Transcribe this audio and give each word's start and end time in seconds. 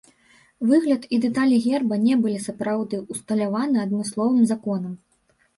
Выгляд 0.69 1.03
і 1.15 1.19
дэталі 1.25 1.59
герба 1.65 1.99
не 2.07 2.17
былі 2.23 2.39
сапраўды 2.47 3.03
ўсталяваныя 3.17 3.81
адмысловым 3.89 4.41
законам. 4.55 4.99